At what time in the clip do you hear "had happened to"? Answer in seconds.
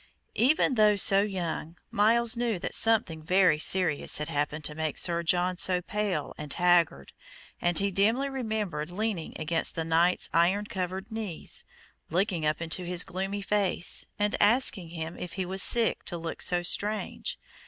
4.17-4.73